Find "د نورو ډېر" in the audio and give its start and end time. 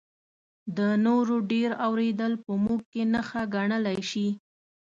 0.77-1.69